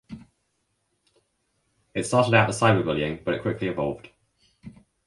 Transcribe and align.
It 1.93 2.05
started 2.05 2.33
out 2.33 2.49
as 2.49 2.59
cyberbullying 2.59 3.23
but 3.23 3.35
it 3.35 3.43
quickly 3.43 3.67
evolved. 3.67 4.09